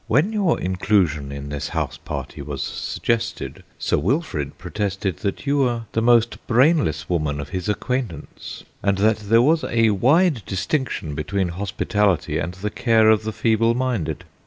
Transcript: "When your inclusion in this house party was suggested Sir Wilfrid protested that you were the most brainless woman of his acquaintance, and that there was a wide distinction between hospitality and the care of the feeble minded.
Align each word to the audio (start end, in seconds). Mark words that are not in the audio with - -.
"When 0.07 0.33
your 0.33 0.59
inclusion 0.59 1.31
in 1.31 1.49
this 1.49 1.67
house 1.77 1.97
party 1.99 2.41
was 2.41 2.63
suggested 2.63 3.63
Sir 3.77 3.99
Wilfrid 3.99 4.57
protested 4.57 5.17
that 5.17 5.45
you 5.45 5.59
were 5.59 5.83
the 5.91 6.01
most 6.01 6.47
brainless 6.47 7.07
woman 7.07 7.39
of 7.39 7.49
his 7.49 7.69
acquaintance, 7.69 8.63
and 8.81 8.97
that 8.97 9.17
there 9.17 9.43
was 9.43 9.63
a 9.63 9.91
wide 9.91 10.41
distinction 10.47 11.13
between 11.13 11.49
hospitality 11.49 12.39
and 12.39 12.55
the 12.55 12.71
care 12.71 13.11
of 13.11 13.25
the 13.25 13.31
feeble 13.31 13.75
minded. 13.75 14.23